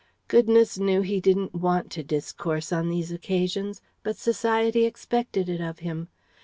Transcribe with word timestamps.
Goodness 0.27 0.79
knew 0.79 1.01
that 1.01 1.05
he 1.09 1.21
didn't 1.21 1.53
want 1.53 1.91
to 1.91 2.01
discourse 2.03 2.73
on 2.73 2.89
these 2.89 3.11
occasions, 3.11 3.81
but 4.01 4.17
Society 4.17 4.85
expected 4.85 5.47
it 5.47 5.61
of 5.61 5.77
him. 5.77 6.07